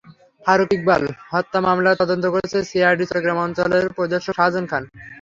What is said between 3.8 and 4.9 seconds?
পরিদর্শক শাহজাহান খান।